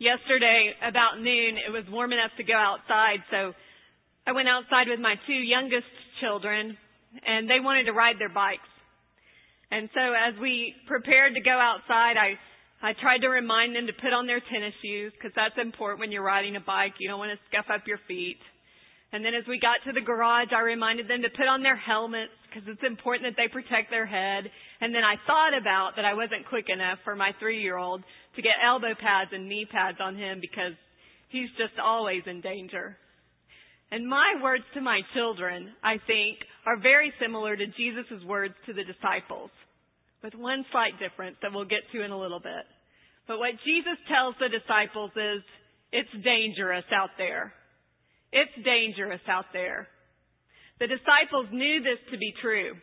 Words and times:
yesterday 0.00 0.72
about 0.82 1.20
noon, 1.20 1.60
it 1.60 1.70
was 1.70 1.84
warm 1.92 2.12
enough 2.12 2.32
to 2.40 2.44
go 2.44 2.56
outside, 2.56 3.20
so 3.30 3.52
I 4.26 4.32
went 4.32 4.48
outside 4.48 4.88
with 4.88 4.98
my 4.98 5.14
two 5.28 5.36
youngest 5.36 5.92
children, 6.20 6.76
and 7.24 7.48
they 7.48 7.60
wanted 7.60 7.84
to 7.84 7.92
ride 7.92 8.16
their 8.18 8.32
bikes. 8.32 8.66
And 9.70 9.88
so 9.94 10.00
as 10.00 10.34
we 10.40 10.74
prepared 10.88 11.36
to 11.36 11.40
go 11.44 11.54
outside, 11.54 12.18
I 12.18 12.34
I 12.82 12.96
tried 12.96 13.20
to 13.20 13.28
remind 13.28 13.76
them 13.76 13.86
to 13.86 13.92
put 13.92 14.16
on 14.16 14.26
their 14.26 14.40
tennis 14.40 14.72
shoes 14.80 15.12
because 15.12 15.36
that's 15.36 15.54
important 15.60 16.00
when 16.00 16.10
you're 16.10 16.24
riding 16.24 16.56
a 16.56 16.64
bike. 16.64 16.96
You 16.96 17.12
don't 17.12 17.20
want 17.20 17.36
to 17.36 17.40
scuff 17.52 17.68
up 17.68 17.84
your 17.86 18.00
feet. 18.08 18.40
And 19.12 19.20
then 19.20 19.34
as 19.36 19.44
we 19.46 19.60
got 19.60 19.84
to 19.84 19.92
the 19.92 20.00
garage, 20.00 20.48
I 20.56 20.64
reminded 20.64 21.04
them 21.04 21.20
to 21.20 21.28
put 21.28 21.44
on 21.44 21.62
their 21.62 21.76
helmets 21.76 22.32
because 22.48 22.64
it's 22.66 22.80
important 22.80 23.28
that 23.28 23.36
they 23.36 23.52
protect 23.52 23.92
their 23.92 24.06
head. 24.06 24.48
And 24.80 24.94
then 24.94 25.04
I 25.04 25.16
thought 25.26 25.52
about 25.56 25.96
that 25.96 26.04
I 26.04 26.14
wasn't 26.14 26.48
quick 26.48 26.66
enough 26.68 26.98
for 27.04 27.14
my 27.14 27.32
three 27.38 27.60
year 27.60 27.76
old 27.76 28.02
to 28.36 28.42
get 28.42 28.52
elbow 28.64 28.94
pads 28.98 29.30
and 29.32 29.48
knee 29.48 29.66
pads 29.70 29.98
on 30.00 30.16
him 30.16 30.40
because 30.40 30.72
he's 31.28 31.50
just 31.58 31.78
always 31.82 32.22
in 32.26 32.40
danger. 32.40 32.96
And 33.90 34.08
my 34.08 34.38
words 34.42 34.64
to 34.74 34.80
my 34.80 35.00
children, 35.14 35.72
I 35.82 35.98
think, 36.06 36.38
are 36.64 36.78
very 36.80 37.12
similar 37.20 37.56
to 37.56 37.66
Jesus' 37.76 38.22
words 38.24 38.54
to 38.66 38.72
the 38.72 38.84
disciples 38.84 39.50
with 40.22 40.34
one 40.34 40.64
slight 40.70 40.98
difference 41.00 41.36
that 41.42 41.52
we'll 41.52 41.64
get 41.64 41.82
to 41.92 42.04
in 42.04 42.10
a 42.10 42.18
little 42.18 42.40
bit. 42.40 42.64
But 43.26 43.38
what 43.38 43.58
Jesus 43.64 43.98
tells 44.08 44.34
the 44.38 44.48
disciples 44.48 45.10
is, 45.16 45.42
it's 45.92 46.24
dangerous 46.24 46.84
out 46.94 47.10
there. 47.18 47.52
It's 48.32 48.54
dangerous 48.64 49.20
out 49.28 49.46
there. 49.52 49.88
The 50.78 50.86
disciples 50.86 51.46
knew 51.50 51.82
this 51.82 51.98
to 52.12 52.18
be 52.18 52.32
true. 52.40 52.74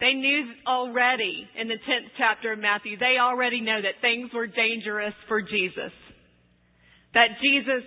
They 0.00 0.14
knew 0.14 0.52
already 0.66 1.46
in 1.60 1.68
the 1.68 1.74
10th 1.74 2.08
chapter 2.16 2.52
of 2.52 2.58
Matthew, 2.58 2.96
they 2.96 3.20
already 3.20 3.60
know 3.60 3.80
that 3.80 4.00
things 4.00 4.32
were 4.32 4.46
dangerous 4.46 5.14
for 5.28 5.42
Jesus. 5.42 5.92
That 7.12 7.36
Jesus 7.42 7.84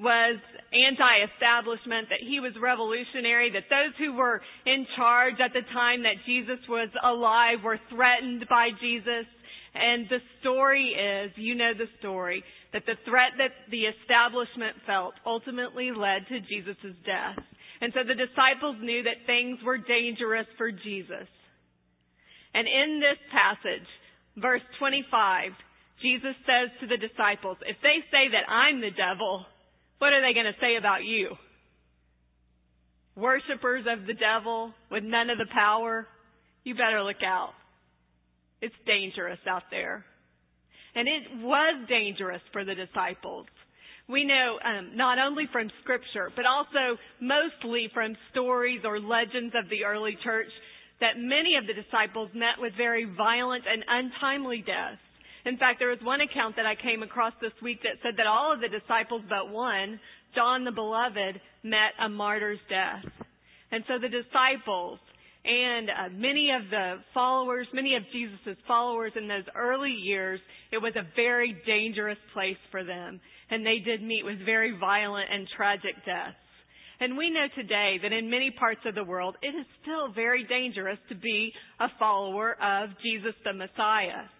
was 0.00 0.42
anti-establishment, 0.74 2.10
that 2.10 2.18
he 2.26 2.40
was 2.40 2.52
revolutionary, 2.58 3.52
that 3.54 3.70
those 3.70 3.94
who 3.98 4.18
were 4.18 4.42
in 4.66 4.86
charge 4.96 5.38
at 5.38 5.52
the 5.52 5.62
time 5.72 6.02
that 6.02 6.18
Jesus 6.26 6.58
was 6.68 6.88
alive 7.04 7.62
were 7.62 7.78
threatened 7.88 8.44
by 8.50 8.70
Jesus. 8.80 9.30
And 9.74 10.08
the 10.10 10.18
story 10.40 10.98
is, 10.98 11.30
you 11.36 11.54
know 11.54 11.72
the 11.78 11.88
story, 12.00 12.42
that 12.72 12.82
the 12.86 12.98
threat 13.06 13.38
that 13.38 13.54
the 13.70 13.86
establishment 13.86 14.76
felt 14.84 15.14
ultimately 15.24 15.92
led 15.94 16.26
to 16.26 16.40
Jesus' 16.40 16.98
death. 17.06 17.38
And 17.80 17.92
so 17.94 18.00
the 18.02 18.18
disciples 18.18 18.76
knew 18.82 19.04
that 19.04 19.26
things 19.26 19.62
were 19.64 19.78
dangerous 19.78 20.46
for 20.58 20.72
Jesus. 20.72 21.30
And 22.54 22.68
in 22.68 23.00
this 23.00 23.18
passage, 23.32 23.88
verse 24.36 24.62
25, 24.78 25.52
Jesus 26.02 26.36
says 26.44 26.68
to 26.80 26.86
the 26.86 26.96
disciples, 26.98 27.56
if 27.62 27.76
they 27.82 28.02
say 28.10 28.28
that 28.32 28.50
I'm 28.50 28.80
the 28.80 28.90
devil, 28.90 29.46
what 29.98 30.12
are 30.12 30.20
they 30.20 30.34
going 30.34 30.50
to 30.52 30.60
say 30.60 30.76
about 30.76 31.04
you? 31.04 31.36
Worshippers 33.16 33.84
of 33.86 34.06
the 34.06 34.14
devil 34.14 34.72
with 34.90 35.04
none 35.04 35.30
of 35.30 35.38
the 35.38 35.48
power? 35.52 36.06
You 36.64 36.74
better 36.74 37.02
look 37.02 37.22
out. 37.24 37.52
It's 38.60 38.74
dangerous 38.86 39.38
out 39.48 39.64
there. 39.70 40.04
And 40.94 41.08
it 41.08 41.42
was 41.42 41.88
dangerous 41.88 42.42
for 42.52 42.64
the 42.64 42.74
disciples. 42.74 43.46
We 44.08 44.24
know 44.24 44.58
um, 44.64 44.96
not 44.96 45.18
only 45.18 45.44
from 45.52 45.70
scripture, 45.82 46.30
but 46.34 46.44
also 46.46 46.98
mostly 47.20 47.88
from 47.94 48.16
stories 48.30 48.82
or 48.84 49.00
legends 49.00 49.54
of 49.54 49.70
the 49.70 49.84
early 49.84 50.18
church 50.22 50.50
that 51.00 51.18
many 51.18 51.56
of 51.56 51.66
the 51.66 51.74
disciples 51.74 52.30
met 52.34 52.58
with 52.58 52.72
very 52.76 53.04
violent 53.04 53.64
and 53.66 53.84
untimely 53.86 54.62
deaths. 54.66 55.02
In 55.44 55.58
fact, 55.58 55.78
there 55.78 55.90
was 55.90 55.98
one 56.02 56.20
account 56.20 56.56
that 56.56 56.66
I 56.66 56.76
came 56.76 57.02
across 57.02 57.32
this 57.40 57.54
week 57.62 57.82
that 57.82 57.98
said 58.02 58.14
that 58.18 58.26
all 58.26 58.52
of 58.52 58.60
the 58.60 58.68
disciples 58.68 59.22
but 59.28 59.50
one, 59.50 59.98
John 60.34 60.64
the 60.64 60.70
Beloved, 60.70 61.40
met 61.64 61.98
a 61.98 62.08
martyr's 62.08 62.62
death. 62.70 63.04
And 63.72 63.82
so 63.88 63.98
the 63.98 64.08
disciples 64.08 65.00
and 65.44 65.90
uh, 65.90 66.08
many 66.14 66.50
of 66.54 66.70
the 66.70 67.02
followers, 67.12 67.66
many 67.74 67.96
of 67.96 68.02
Jesus' 68.12 68.56
followers 68.68 69.12
in 69.16 69.26
those 69.26 69.44
early 69.56 69.90
years, 69.90 70.38
it 70.70 70.78
was 70.78 70.94
a 70.94 71.02
very 71.16 71.56
dangerous 71.66 72.18
place 72.32 72.60
for 72.70 72.84
them. 72.84 73.20
And 73.50 73.66
they 73.66 73.78
did 73.84 74.02
meet 74.02 74.24
with 74.24 74.38
very 74.44 74.76
violent 74.78 75.26
and 75.32 75.48
tragic 75.56 75.96
deaths. 76.06 76.36
And 77.02 77.18
we 77.18 77.30
know 77.30 77.50
today 77.56 77.98
that 78.00 78.12
in 78.12 78.30
many 78.30 78.52
parts 78.54 78.78
of 78.86 78.94
the 78.94 79.02
world, 79.02 79.34
it 79.42 79.58
is 79.58 79.66
still 79.82 80.14
very 80.14 80.46
dangerous 80.46 81.00
to 81.08 81.16
be 81.16 81.50
a 81.80 81.88
follower 81.98 82.54
of 82.62 82.90
Jesus 83.02 83.34
the 83.42 83.52
Messiah. 83.52 84.30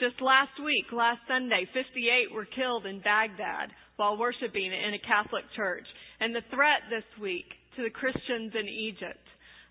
Just 0.00 0.16
last 0.22 0.56
week, 0.64 0.88
last 0.96 1.20
Sunday, 1.28 1.68
58 1.76 2.32
were 2.32 2.48
killed 2.56 2.86
in 2.86 3.04
Baghdad 3.04 3.68
while 3.96 4.16
worshiping 4.16 4.72
in 4.72 4.96
a 4.96 5.06
Catholic 5.06 5.44
church. 5.54 5.84
And 6.20 6.34
the 6.34 6.40
threat 6.48 6.88
this 6.88 7.04
week 7.20 7.44
to 7.76 7.82
the 7.84 7.92
Christians 7.92 8.56
in 8.56 8.64
Egypt. 8.64 9.20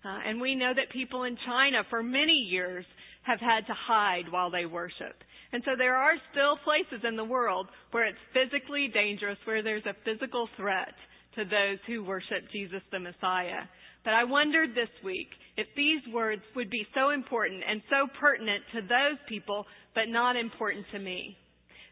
Uh, 0.06 0.22
and 0.22 0.40
we 0.40 0.54
know 0.54 0.70
that 0.70 0.94
people 0.94 1.24
in 1.24 1.36
China 1.44 1.82
for 1.90 2.00
many 2.00 2.46
years 2.46 2.86
have 3.26 3.40
had 3.40 3.66
to 3.66 3.74
hide 3.74 4.30
while 4.30 4.52
they 4.52 4.66
worship. 4.66 5.18
And 5.50 5.64
so 5.66 5.72
there 5.76 5.96
are 5.96 6.14
still 6.30 6.62
places 6.62 7.02
in 7.02 7.16
the 7.16 7.26
world 7.26 7.66
where 7.90 8.06
it's 8.06 8.22
physically 8.30 8.86
dangerous, 8.94 9.38
where 9.46 9.64
there's 9.64 9.86
a 9.90 9.98
physical 10.06 10.48
threat 10.56 10.94
to 11.36 11.44
those 11.44 11.78
who 11.86 12.04
worship 12.04 12.50
Jesus 12.52 12.82
the 12.90 12.98
Messiah. 12.98 13.68
But 14.04 14.14
I 14.14 14.24
wondered 14.24 14.70
this 14.70 14.90
week 15.04 15.28
if 15.56 15.66
these 15.76 16.00
words 16.12 16.42
would 16.56 16.70
be 16.70 16.86
so 16.94 17.10
important 17.10 17.62
and 17.68 17.82
so 17.90 18.08
pertinent 18.18 18.64
to 18.74 18.80
those 18.80 19.18
people, 19.28 19.66
but 19.94 20.08
not 20.08 20.36
important 20.36 20.86
to 20.92 20.98
me. 20.98 21.36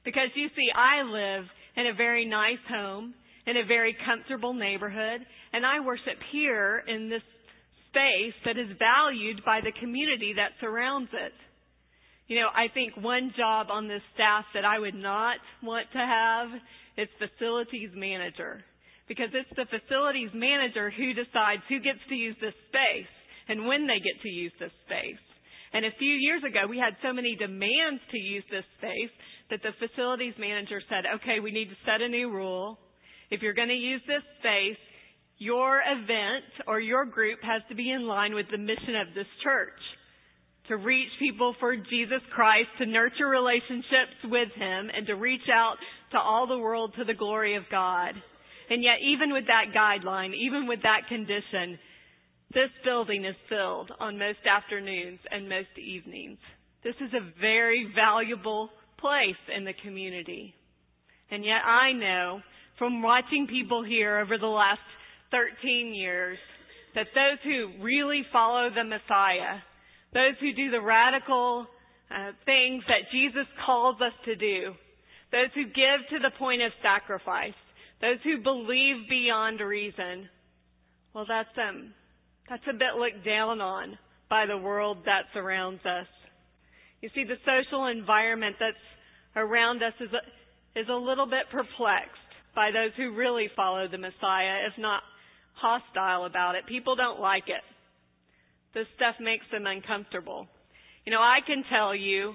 Because 0.04 0.30
you 0.34 0.48
see, 0.56 0.68
I 0.74 1.02
live 1.02 1.44
in 1.76 1.86
a 1.86 1.94
very 1.94 2.24
nice 2.24 2.62
home, 2.68 3.14
in 3.46 3.56
a 3.56 3.66
very 3.66 3.96
comfortable 4.06 4.54
neighborhood, 4.54 5.20
and 5.52 5.66
I 5.66 5.80
worship 5.80 6.16
here 6.32 6.82
in 6.86 7.10
this 7.10 7.22
space 7.88 8.34
that 8.44 8.58
is 8.58 8.76
valued 8.78 9.44
by 9.44 9.60
the 9.60 9.72
community 9.80 10.34
that 10.36 10.52
surrounds 10.60 11.10
it. 11.12 11.32
You 12.26 12.40
know, 12.40 12.48
I 12.54 12.68
think 12.72 12.96
one 12.96 13.32
job 13.36 13.68
on 13.70 13.88
this 13.88 14.02
staff 14.14 14.44
that 14.54 14.64
I 14.64 14.78
would 14.78 14.94
not 14.94 15.36
want 15.62 15.86
to 15.92 15.98
have 15.98 16.48
is 16.96 17.08
facilities 17.18 17.90
manager 17.94 18.64
because 19.08 19.32
it's 19.32 19.50
the 19.56 19.66
facilities 19.66 20.30
manager 20.36 20.92
who 20.92 21.16
decides 21.16 21.64
who 21.68 21.80
gets 21.80 22.00
to 22.08 22.14
use 22.14 22.36
this 22.40 22.56
space 22.68 23.10
and 23.48 23.66
when 23.66 23.88
they 23.88 23.98
get 23.98 24.20
to 24.22 24.28
use 24.28 24.52
this 24.60 24.72
space. 24.84 25.20
And 25.72 25.84
a 25.84 25.98
few 25.98 26.12
years 26.12 26.44
ago, 26.44 26.68
we 26.68 26.78
had 26.78 26.96
so 27.02 27.12
many 27.12 27.36
demands 27.36 28.00
to 28.12 28.18
use 28.18 28.44
this 28.50 28.64
space 28.78 29.12
that 29.50 29.60
the 29.64 29.76
facilities 29.80 30.36
manager 30.38 30.80
said, 30.88 31.04
okay, 31.20 31.40
we 31.40 31.52
need 31.52 31.68
to 31.68 31.84
set 31.84 32.00
a 32.00 32.08
new 32.08 32.30
rule. 32.30 32.78
If 33.30 33.42
you're 33.42 33.56
going 33.56 33.72
to 33.72 33.74
use 33.74 34.00
this 34.06 34.24
space, 34.40 34.80
your 35.38 35.80
event 35.80 36.48
or 36.66 36.80
your 36.80 37.04
group 37.04 37.40
has 37.42 37.62
to 37.68 37.74
be 37.74 37.90
in 37.90 38.06
line 38.06 38.34
with 38.34 38.46
the 38.50 38.58
mission 38.58 38.96
of 38.96 39.14
this 39.14 39.28
church. 39.44 39.80
To 40.68 40.76
reach 40.76 41.08
people 41.18 41.54
for 41.60 41.76
Jesus 41.76 42.20
Christ, 42.34 42.68
to 42.78 42.86
nurture 42.86 43.28
relationships 43.28 44.20
with 44.24 44.48
Him, 44.56 44.90
and 44.94 45.06
to 45.06 45.14
reach 45.14 45.48
out 45.52 45.76
to 46.12 46.18
all 46.18 46.46
the 46.46 46.58
world 46.58 46.92
to 46.98 47.04
the 47.04 47.14
glory 47.14 47.56
of 47.56 47.62
God. 47.70 48.12
And 48.70 48.82
yet, 48.82 49.00
even 49.02 49.32
with 49.32 49.44
that 49.46 49.72
guideline, 49.74 50.34
even 50.34 50.66
with 50.66 50.82
that 50.82 51.08
condition, 51.08 51.78
this 52.52 52.70
building 52.84 53.24
is 53.24 53.36
filled 53.48 53.90
on 54.00 54.18
most 54.18 54.40
afternoons 54.48 55.20
and 55.30 55.48
most 55.48 55.72
evenings. 55.78 56.38
This 56.84 56.96
is 57.00 57.12
a 57.12 57.40
very 57.40 57.90
valuable 57.94 58.70
place 58.98 59.40
in 59.54 59.64
the 59.64 59.74
community. 59.82 60.54
And 61.30 61.44
yet 61.44 61.64
I 61.64 61.92
know 61.92 62.40
from 62.78 63.02
watching 63.02 63.46
people 63.48 63.84
here 63.84 64.18
over 64.18 64.38
the 64.38 64.46
last 64.46 64.80
13 65.30 65.94
years 65.94 66.38
that 66.94 67.06
those 67.14 67.38
who 67.44 67.82
really 67.82 68.22
follow 68.32 68.70
the 68.70 68.84
Messiah, 68.84 69.60
those 70.14 70.38
who 70.40 70.52
do 70.52 70.70
the 70.70 70.80
radical 70.80 71.66
uh, 72.10 72.32
things 72.46 72.82
that 72.88 73.12
Jesus 73.12 73.46
calls 73.66 73.96
us 74.00 74.14
to 74.24 74.36
do, 74.36 74.72
those 75.32 75.52
who 75.54 75.64
give 75.64 76.00
to 76.10 76.18
the 76.18 76.32
point 76.38 76.62
of 76.62 76.72
sacrifice, 76.82 77.58
those 78.00 78.18
who 78.24 78.42
believe 78.42 79.08
beyond 79.08 79.60
reason. 79.60 80.28
Well, 81.14 81.26
that's 81.28 81.48
um, 81.58 81.92
that's 82.48 82.62
a 82.68 82.72
bit 82.72 82.94
looked 82.98 83.24
down 83.24 83.60
on 83.60 83.98
by 84.30 84.46
the 84.46 84.56
world 84.56 84.98
that 85.06 85.24
surrounds 85.34 85.80
us. 85.84 86.06
You 87.00 87.10
see, 87.14 87.24
the 87.24 87.38
social 87.44 87.86
environment 87.86 88.56
that's 88.58 88.76
around 89.36 89.82
us 89.82 89.94
is 90.00 90.10
a, 90.12 90.80
is 90.80 90.86
a 90.88 90.94
little 90.94 91.26
bit 91.26 91.50
perplexed 91.50 92.28
by 92.54 92.70
those 92.70 92.90
who 92.96 93.14
really 93.14 93.48
follow 93.54 93.86
the 93.88 93.98
Messiah, 93.98 94.66
if 94.66 94.78
not 94.78 95.02
hostile 95.54 96.24
about 96.24 96.54
it. 96.54 96.66
People 96.66 96.96
don't 96.96 97.20
like 97.20 97.44
it. 97.46 97.62
This 98.74 98.86
stuff 98.96 99.14
makes 99.20 99.44
them 99.50 99.66
uncomfortable. 99.66 100.46
You 101.04 101.12
know, 101.12 101.20
I 101.20 101.38
can 101.46 101.64
tell 101.70 101.94
you 101.94 102.34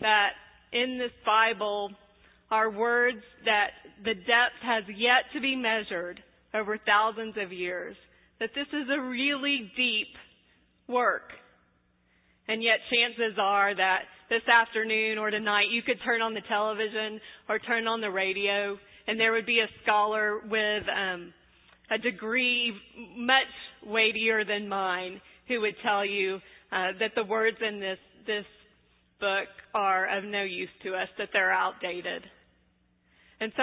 that 0.00 0.30
in 0.72 0.98
this 0.98 1.12
Bible, 1.24 1.90
are 2.50 2.70
words 2.70 3.22
that 3.44 3.70
the 4.04 4.14
depth 4.14 4.60
has 4.62 4.84
yet 4.96 5.30
to 5.34 5.40
be 5.40 5.54
measured 5.54 6.20
over 6.54 6.78
thousands 6.78 7.36
of 7.40 7.52
years. 7.52 7.96
That 8.40 8.50
this 8.54 8.66
is 8.68 8.88
a 8.90 9.00
really 9.00 9.70
deep 9.76 10.08
work. 10.88 11.30
And 12.48 12.62
yet 12.62 12.78
chances 12.90 13.38
are 13.40 13.74
that 13.76 14.00
this 14.28 14.42
afternoon 14.48 15.18
or 15.18 15.30
tonight, 15.30 15.66
you 15.70 15.82
could 15.82 15.98
turn 16.04 16.22
on 16.22 16.34
the 16.34 16.40
television 16.48 17.20
or 17.48 17.58
turn 17.58 17.86
on 17.86 18.00
the 18.00 18.10
radio, 18.10 18.76
and 19.06 19.18
there 19.20 19.32
would 19.32 19.46
be 19.46 19.60
a 19.60 19.82
scholar 19.82 20.40
with 20.48 20.84
um, 20.88 21.32
a 21.90 21.98
degree 21.98 22.72
much 23.16 23.52
weightier 23.86 24.44
than 24.44 24.68
mine 24.68 25.20
who 25.48 25.60
would 25.60 25.74
tell 25.82 26.04
you 26.04 26.36
uh, 26.72 26.88
that 26.98 27.12
the 27.14 27.24
words 27.24 27.56
in 27.60 27.80
this 27.80 27.98
this 28.26 28.44
book 29.20 29.48
are 29.74 30.16
of 30.16 30.24
no 30.24 30.42
use 30.42 30.68
to 30.82 30.94
us, 30.94 31.08
that 31.18 31.28
they're 31.32 31.52
outdated. 31.52 32.22
And 33.40 33.52
so 33.56 33.62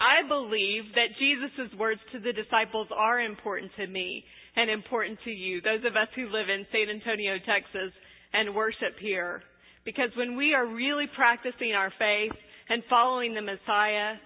I 0.00 0.26
believe 0.28 0.84
that 0.94 1.16
Jesus' 1.18 1.72
words 1.78 2.00
to 2.12 2.20
the 2.20 2.32
disciples 2.32 2.88
are 2.94 3.20
important 3.20 3.72
to 3.76 3.86
me 3.86 4.24
and 4.56 4.70
important 4.70 5.18
to 5.24 5.30
you, 5.30 5.60
those 5.60 5.84
of 5.84 5.96
us 5.96 6.08
who 6.14 6.28
live 6.28 6.48
in 6.48 6.66
San 6.70 6.92
Antonio, 6.92 7.38
Texas, 7.44 7.92
and 8.32 8.54
worship 8.54 8.98
here. 9.00 9.42
Because 9.84 10.10
when 10.16 10.36
we 10.36 10.54
are 10.54 10.66
really 10.66 11.06
practicing 11.16 11.72
our 11.72 11.92
faith 11.98 12.32
and 12.68 12.82
following 12.88 13.34
the 13.34 13.42
Messiah, 13.42 14.16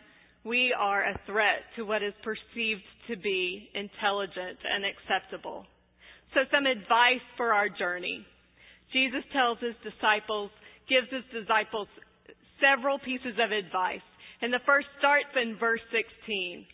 we 0.45 0.75
are 0.77 1.03
a 1.03 1.21
threat 1.27 1.67
to 1.77 1.85
what 1.85 2.03
is 2.03 2.15
perceived 2.23 2.83
to 3.09 3.17
be 3.17 3.69
intelligent 3.75 4.59
and 4.65 4.85
acceptable. 4.85 5.67
So 6.35 6.41
some 6.53 6.67
advice 6.67 7.25
for 7.37 7.53
our 7.53 7.69
journey. 7.69 8.25
Jesus 8.93 9.25
tells 9.33 9.59
his 9.61 9.77
disciples, 9.85 10.51
gives 10.89 11.09
his 11.11 11.25
disciples 11.33 11.89
several 12.61 12.99
pieces 12.99 13.37
of 13.37 13.53
advice. 13.53 14.05
And 14.41 14.53
the 14.53 14.63
first 14.67 14.87
starts 14.99 15.31
in 15.35 15.57
verse 15.59 15.81
16, 15.91 16.65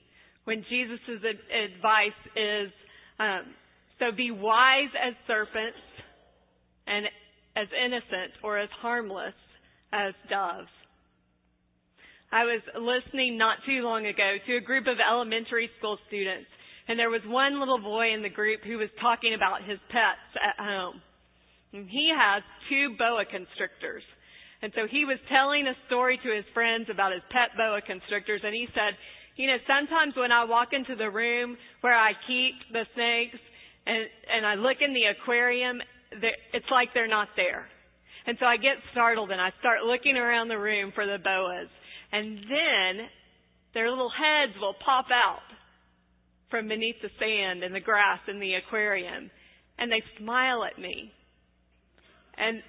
when 0.44 0.64
Jesus' 0.68 1.00
advice 1.16 2.20
is, 2.36 2.70
um, 3.18 3.54
so 3.98 4.12
be 4.14 4.30
wise 4.30 4.92
as 5.00 5.14
serpents 5.26 5.80
and 6.86 7.06
as 7.56 7.68
innocent 7.72 8.36
or 8.42 8.58
as 8.58 8.68
harmless 8.80 9.34
as 9.92 10.12
doves. 10.28 10.68
I 12.34 12.44
was 12.44 12.60
listening 12.74 13.38
not 13.38 13.62
too 13.64 13.80
long 13.86 14.06
ago 14.06 14.36
to 14.46 14.56
a 14.56 14.60
group 14.60 14.86
of 14.90 14.98
elementary 14.98 15.70
school 15.78 15.96
students, 16.08 16.50
and 16.88 16.98
there 16.98 17.08
was 17.08 17.22
one 17.26 17.60
little 17.60 17.78
boy 17.78 18.12
in 18.12 18.22
the 18.22 18.28
group 18.28 18.60
who 18.66 18.76
was 18.76 18.90
talking 19.00 19.32
about 19.34 19.62
his 19.62 19.78
pets 19.88 20.28
at 20.36 20.58
home. 20.58 21.00
And 21.72 21.88
he 21.88 22.10
has 22.10 22.42
two 22.68 22.98
boa 22.98 23.24
constrictors. 23.24 24.02
And 24.62 24.72
so 24.74 24.86
he 24.90 25.04
was 25.04 25.18
telling 25.28 25.66
a 25.66 25.76
story 25.86 26.18
to 26.22 26.30
his 26.34 26.44
friends 26.54 26.88
about 26.90 27.12
his 27.12 27.22
pet 27.30 27.56
boa 27.56 27.80
constrictors, 27.84 28.40
and 28.44 28.54
he 28.54 28.66
said, 28.74 28.96
you 29.36 29.48
know, 29.48 29.58
sometimes 29.66 30.14
when 30.16 30.30
I 30.30 30.44
walk 30.44 30.68
into 30.72 30.94
the 30.94 31.10
room 31.10 31.56
where 31.80 31.96
I 31.96 32.12
keep 32.26 32.54
the 32.70 32.86
snakes 32.94 33.38
and, 33.86 34.06
and 34.30 34.46
I 34.46 34.54
look 34.54 34.78
in 34.80 34.94
the 34.94 35.10
aquarium, 35.10 35.82
it's 36.52 36.70
like 36.70 36.94
they're 36.94 37.08
not 37.10 37.28
there. 37.34 37.66
And 38.26 38.38
so 38.38 38.46
I 38.46 38.56
get 38.56 38.78
startled 38.92 39.30
and 39.30 39.40
I 39.40 39.50
start 39.58 39.82
looking 39.82 40.16
around 40.16 40.48
the 40.48 40.58
room 40.58 40.92
for 40.94 41.04
the 41.04 41.18
boas. 41.18 41.68
And 42.12 42.38
then 42.38 43.10
their 43.74 43.90
little 43.90 44.10
heads 44.10 44.54
will 44.60 44.74
pop 44.84 45.06
out 45.10 45.44
from 46.48 46.68
beneath 46.68 46.96
the 47.02 47.10
sand 47.18 47.64
and 47.64 47.74
the 47.74 47.80
grass 47.80 48.20
in 48.28 48.38
the 48.38 48.54
aquarium. 48.54 49.30
And 49.78 49.90
they 49.90 50.02
smile 50.16 50.64
at 50.64 50.78
me. 50.78 51.12
And 52.38 52.62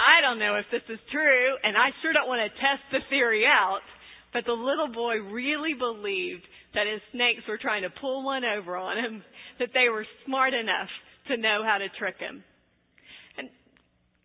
I 0.00 0.24
don't 0.24 0.40
know 0.40 0.56
if 0.56 0.64
this 0.72 0.84
is 0.88 0.98
true, 1.12 1.60
and 1.62 1.76
I 1.76 1.92
sure 2.00 2.16
don't 2.16 2.28
want 2.28 2.40
to 2.40 2.56
test 2.56 2.80
the 2.88 3.04
theory 3.12 3.44
out, 3.44 3.84
but 4.32 4.48
the 4.48 4.56
little 4.56 4.88
boy 4.88 5.20
really 5.28 5.76
believed 5.76 6.40
that 6.72 6.88
his 6.88 7.04
snakes 7.12 7.44
were 7.44 7.60
trying 7.60 7.84
to 7.84 7.92
pull 8.00 8.24
one 8.24 8.40
over 8.44 8.80
on 8.80 8.96
him, 8.96 9.22
that 9.60 9.76
they 9.76 9.92
were 9.92 10.08
smart 10.24 10.54
enough 10.54 10.88
to 11.28 11.36
know 11.36 11.60
how 11.60 11.76
to 11.76 11.92
trick 12.00 12.16
him. 12.16 12.40
And 13.36 13.52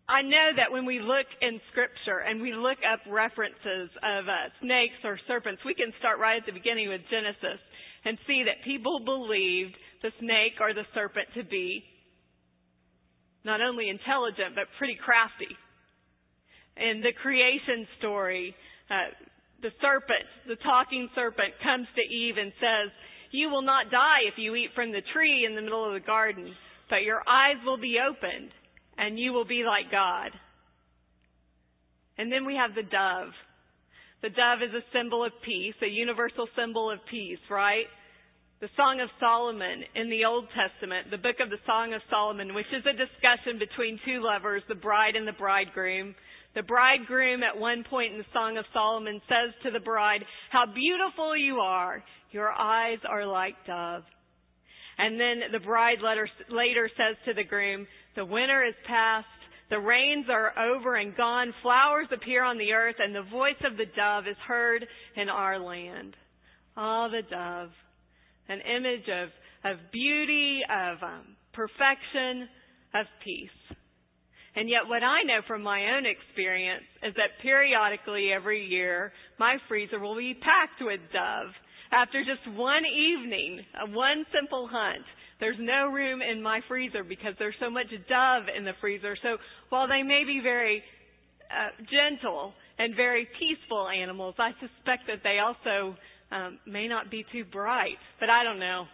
I 0.08 0.22
know 0.24 0.56
that 0.56 0.72
when 0.72 0.88
we 0.88 0.96
look 0.96 1.28
in 1.44 1.60
scripture 1.76 2.24
and 2.24 2.40
we 2.40 2.56
look 2.56 2.80
up 2.80 3.04
references 3.04 3.92
of 4.00 4.24
uh, 4.32 4.48
snakes 4.64 4.96
or 5.04 5.20
serpents, 5.28 5.60
we 5.66 5.76
can 5.76 5.92
start 6.00 6.16
right 6.16 6.40
at 6.40 6.46
the 6.48 6.56
beginning 6.56 6.88
with 6.88 7.04
Genesis 7.12 7.60
and 8.08 8.16
see 8.24 8.48
that 8.48 8.64
people 8.64 9.04
believed 9.04 9.76
the 10.00 10.14
snake 10.24 10.56
or 10.56 10.72
the 10.72 10.88
serpent 10.96 11.28
to 11.36 11.44
be 11.44 11.84
not 13.44 13.60
only 13.60 13.90
intelligent, 13.90 14.56
but 14.56 14.72
pretty 14.78 14.96
crafty 14.96 15.52
in 16.76 17.00
the 17.00 17.12
creation 17.12 17.86
story, 17.98 18.54
uh, 18.90 19.12
the 19.62 19.70
serpent, 19.80 20.26
the 20.46 20.56
talking 20.56 21.08
serpent, 21.14 21.54
comes 21.62 21.86
to 21.96 22.02
Eve 22.02 22.36
and 22.36 22.52
says, 22.60 22.92
You 23.32 23.48
will 23.48 23.62
not 23.62 23.90
die 23.90 24.28
if 24.28 24.34
you 24.36 24.54
eat 24.54 24.70
from 24.74 24.92
the 24.92 25.02
tree 25.12 25.46
in 25.48 25.56
the 25.56 25.62
middle 25.62 25.86
of 25.86 25.94
the 25.94 26.06
garden, 26.06 26.52
but 26.88 27.02
your 27.02 27.22
eyes 27.26 27.56
will 27.64 27.78
be 27.78 27.96
opened, 27.98 28.50
and 28.98 29.18
you 29.18 29.32
will 29.32 29.46
be 29.46 29.64
like 29.64 29.90
God. 29.90 30.30
And 32.18 32.30
then 32.30 32.46
we 32.46 32.54
have 32.54 32.74
the 32.74 32.86
dove. 32.86 33.32
The 34.22 34.30
dove 34.30 34.64
is 34.64 34.72
a 34.72 34.84
symbol 34.96 35.24
of 35.24 35.32
peace, 35.44 35.76
a 35.82 35.88
universal 35.88 36.48
symbol 36.56 36.90
of 36.90 36.98
peace, 37.10 37.42
right? 37.50 37.84
The 38.60 38.72
Song 38.76 39.00
of 39.04 39.12
Solomon 39.20 39.84
in 39.94 40.08
the 40.08 40.24
Old 40.24 40.48
Testament, 40.56 41.10
the 41.10 41.20
book 41.20 41.36
of 41.44 41.50
the 41.50 41.60
Song 41.66 41.92
of 41.92 42.00
Solomon, 42.08 42.54
which 42.54 42.72
is 42.72 42.84
a 42.88 42.96
discussion 42.96 43.60
between 43.60 44.00
two 44.04 44.24
lovers, 44.24 44.62
the 44.68 44.80
bride 44.80 45.14
and 45.14 45.28
the 45.28 45.36
bridegroom. 45.36 46.14
The 46.56 46.62
bridegroom 46.62 47.42
at 47.42 47.60
one 47.60 47.84
point 47.84 48.12
in 48.12 48.18
the 48.18 48.24
Song 48.32 48.56
of 48.56 48.64
Solomon 48.72 49.20
says 49.28 49.52
to 49.62 49.70
the 49.70 49.84
bride, 49.84 50.24
How 50.50 50.64
beautiful 50.64 51.36
you 51.36 51.56
are. 51.56 52.02
Your 52.30 52.50
eyes 52.50 52.98
are 53.06 53.26
like 53.26 53.54
dove. 53.66 54.04
And 54.96 55.20
then 55.20 55.52
the 55.52 55.60
bride 55.60 55.98
later 56.00 56.90
says 56.96 57.16
to 57.26 57.34
the 57.34 57.44
groom, 57.44 57.86
The 58.16 58.24
winter 58.24 58.64
is 58.64 58.74
past. 58.88 59.26
The 59.68 59.78
rains 59.78 60.26
are 60.30 60.58
over 60.58 60.96
and 60.96 61.14
gone. 61.14 61.52
Flowers 61.60 62.08
appear 62.10 62.42
on 62.42 62.56
the 62.56 62.72
earth 62.72 62.96
and 63.00 63.14
the 63.14 63.30
voice 63.30 63.60
of 63.62 63.76
the 63.76 63.92
dove 63.94 64.26
is 64.26 64.36
heard 64.48 64.86
in 65.14 65.28
our 65.28 65.58
land. 65.58 66.16
Ah, 66.74 67.04
oh, 67.04 67.10
the 67.10 67.22
dove. 67.28 67.70
An 68.48 68.60
image 68.60 69.08
of, 69.08 69.28
of 69.70 69.92
beauty, 69.92 70.60
of 70.70 71.02
um, 71.02 71.36
perfection, 71.52 72.48
of 72.94 73.04
peace. 73.22 73.76
And 74.56 74.70
yet 74.70 74.88
what 74.88 75.02
I 75.02 75.22
know 75.22 75.44
from 75.46 75.62
my 75.62 75.96
own 75.96 76.04
experience 76.08 76.88
is 77.04 77.12
that 77.14 77.36
periodically 77.42 78.32
every 78.32 78.64
year, 78.64 79.12
my 79.38 79.58
freezer 79.68 80.00
will 80.00 80.16
be 80.16 80.32
packed 80.32 80.80
with 80.80 81.00
dove. 81.12 81.52
After 81.92 82.24
just 82.24 82.42
one 82.56 82.82
evening, 82.88 83.60
one 83.92 84.24
simple 84.32 84.66
hunt, 84.66 85.04
there's 85.38 85.60
no 85.60 85.92
room 85.92 86.22
in 86.22 86.42
my 86.42 86.60
freezer 86.68 87.04
because 87.04 87.34
there's 87.38 87.54
so 87.60 87.68
much 87.68 87.92
dove 88.08 88.44
in 88.48 88.64
the 88.64 88.72
freezer. 88.80 89.14
So 89.22 89.36
while 89.68 89.86
they 89.86 90.02
may 90.02 90.24
be 90.24 90.40
very 90.42 90.82
uh, 91.52 91.76
gentle 91.92 92.54
and 92.78 92.96
very 92.96 93.28
peaceful 93.38 93.88
animals, 93.88 94.34
I 94.38 94.52
suspect 94.56 95.04
that 95.06 95.20
they 95.22 95.38
also 95.38 95.94
um, 96.32 96.58
may 96.66 96.88
not 96.88 97.10
be 97.10 97.24
too 97.30 97.44
bright. 97.44 98.00
But 98.18 98.30
I 98.30 98.42
don't 98.42 98.58
know. 98.58 98.86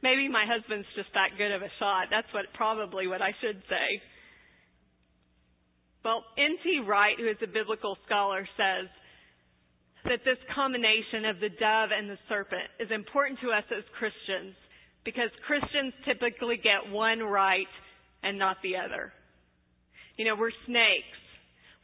Maybe 0.00 0.28
my 0.28 0.46
husband's 0.46 0.86
just 0.94 1.10
that 1.14 1.34
good 1.36 1.50
of 1.50 1.62
a 1.62 1.72
shot. 1.80 2.06
That's 2.08 2.30
what 2.32 2.46
probably 2.54 3.08
what 3.08 3.20
I 3.20 3.34
should 3.42 3.60
say. 3.68 3.98
Well, 6.04 6.24
N.T. 6.38 6.84
Wright, 6.86 7.16
who 7.18 7.28
is 7.28 7.36
a 7.42 7.50
biblical 7.50 7.98
scholar, 8.06 8.46
says 8.56 8.88
that 10.04 10.22
this 10.24 10.38
combination 10.54 11.26
of 11.26 11.40
the 11.40 11.50
dove 11.50 11.90
and 11.90 12.08
the 12.08 12.18
serpent 12.28 12.70
is 12.78 12.90
important 12.90 13.40
to 13.40 13.50
us 13.50 13.64
as 13.74 13.84
Christians 13.98 14.54
because 15.04 15.30
Christians 15.46 15.92
typically 16.06 16.56
get 16.56 16.92
one 16.92 17.18
right 17.20 17.70
and 18.22 18.38
not 18.38 18.58
the 18.62 18.76
other. 18.76 19.12
You 20.16 20.24
know, 20.24 20.36
we're 20.38 20.54
snakes. 20.66 21.18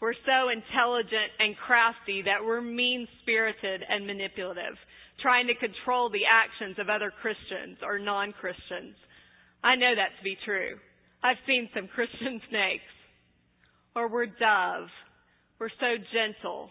We're 0.01 0.19
so 0.27 0.51
intelligent 0.51 1.31
and 1.39 1.57
crafty 1.57 2.23
that 2.23 2.45
we're 2.45 2.61
mean 2.61 3.07
spirited 3.23 3.83
and 3.89 4.07
manipulative, 4.07 4.77
trying 5.23 5.47
to 5.47 5.55
control 5.55 6.11
the 6.11 6.27
actions 6.29 6.79
of 6.79 6.91
other 6.91 7.11
Christians 7.11 7.79
or 7.83 7.99
non 7.99 8.33
Christians. 8.33 8.95
I 9.63 9.77
know 9.77 9.95
that 9.95 10.13
to 10.19 10.23
be 10.23 10.37
true. 10.45 10.77
I've 11.23 11.41
seen 11.47 11.71
some 11.75 11.89
Christian 11.89 12.41
snakes 12.51 12.94
or 13.95 14.09
we're 14.09 14.27
dove. 14.27 14.89
We're 15.59 15.75
so 15.81 15.97
gentle 16.13 16.71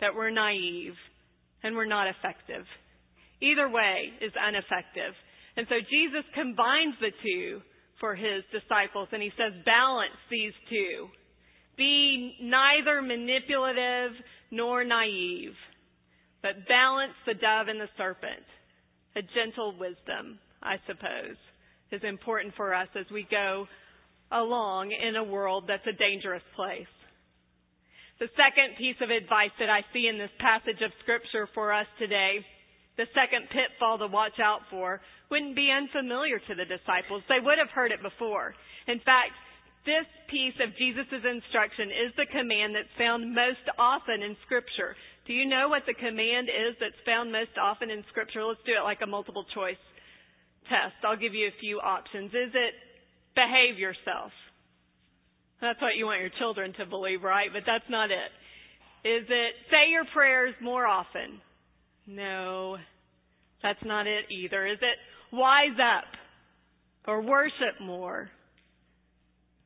that 0.00 0.14
we're 0.14 0.30
naive 0.30 0.94
and 1.62 1.76
we're 1.76 1.86
not 1.86 2.08
effective. 2.08 2.64
Either 3.40 3.68
way 3.68 4.12
is 4.20 4.32
ineffective. 4.36 5.14
And 5.56 5.66
so 5.68 5.76
Jesus 5.78 6.24
combines 6.34 6.94
the 7.00 7.12
two 7.22 7.60
for 8.00 8.14
his 8.14 8.42
disciples 8.50 9.08
and 9.12 9.22
he 9.22 9.30
says, 9.36 9.52
balance 9.64 10.18
these 10.30 10.52
two. 10.68 11.08
Be 11.76 12.36
neither 12.42 13.00
manipulative 13.00 14.12
nor 14.50 14.84
naive, 14.84 15.54
but 16.42 16.68
balance 16.68 17.14
the 17.26 17.34
dove 17.34 17.68
and 17.68 17.80
the 17.80 17.88
serpent. 17.96 18.44
A 19.16 19.20
gentle 19.22 19.76
wisdom, 19.78 20.38
I 20.62 20.76
suppose, 20.86 21.36
is 21.90 22.00
important 22.02 22.54
for 22.56 22.74
us 22.74 22.88
as 22.98 23.06
we 23.12 23.26
go 23.30 23.66
along 24.32 24.92
in 24.92 25.16
a 25.16 25.24
world 25.24 25.64
that's 25.68 25.86
a 25.86 25.92
dangerous 25.92 26.42
place. 26.56 26.90
The 28.18 28.30
second 28.38 28.78
piece 28.78 28.96
of 29.02 29.10
advice 29.10 29.52
that 29.58 29.70
I 29.70 29.82
see 29.92 30.06
in 30.06 30.18
this 30.18 30.32
passage 30.38 30.80
of 30.80 30.94
scripture 31.02 31.48
for 31.54 31.72
us 31.72 31.86
today, 31.98 32.40
the 32.96 33.10
second 33.12 33.50
pitfall 33.50 33.98
to 33.98 34.06
watch 34.06 34.38
out 34.38 34.62
for, 34.70 35.00
wouldn't 35.30 35.56
be 35.56 35.72
unfamiliar 35.72 36.38
to 36.38 36.54
the 36.54 36.68
disciples. 36.68 37.24
They 37.26 37.42
would 37.42 37.58
have 37.58 37.72
heard 37.74 37.90
it 37.90 38.02
before. 38.04 38.54
In 38.86 39.00
fact, 39.00 39.34
this 39.82 40.06
piece 40.30 40.54
of 40.62 40.70
Jesus' 40.78 41.24
instruction 41.26 41.90
is 41.90 42.14
the 42.14 42.30
command 42.30 42.78
that's 42.78 42.94
found 42.94 43.34
most 43.34 43.66
often 43.74 44.22
in 44.22 44.38
Scripture. 44.46 44.94
Do 45.26 45.32
you 45.34 45.42
know 45.42 45.66
what 45.66 45.82
the 45.90 45.98
command 45.98 46.46
is 46.46 46.78
that's 46.78 46.98
found 47.02 47.34
most 47.34 47.58
often 47.58 47.90
in 47.90 48.06
Scripture? 48.14 48.46
Let's 48.46 48.62
do 48.62 48.78
it 48.78 48.86
like 48.86 49.02
a 49.02 49.10
multiple 49.10 49.46
choice 49.50 49.80
test. 50.70 50.94
I'll 51.02 51.18
give 51.18 51.34
you 51.34 51.50
a 51.50 51.56
few 51.58 51.82
options. 51.82 52.30
Is 52.30 52.54
it 52.54 52.74
behave 53.34 53.78
yourself? 53.78 54.32
That's 55.60 55.80
what 55.80 55.96
you 55.96 56.06
want 56.06 56.20
your 56.20 56.30
children 56.38 56.74
to 56.78 56.86
believe, 56.86 57.22
right? 57.22 57.48
But 57.52 57.62
that's 57.66 57.88
not 57.88 58.10
it. 58.10 58.32
Is 59.08 59.24
it 59.28 59.54
say 59.70 59.90
your 59.90 60.04
prayers 60.12 60.54
more 60.60 60.86
often? 60.86 61.40
No, 62.06 62.76
that's 63.62 63.82
not 63.84 64.06
it 64.06 64.24
either. 64.30 64.66
Is 64.66 64.78
it 64.80 65.36
wise 65.36 65.78
up 65.78 66.04
or 67.06 67.22
worship 67.22 67.80
more? 67.80 68.28